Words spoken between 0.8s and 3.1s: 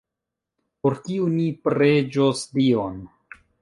Por kiu ni preĝos Dion?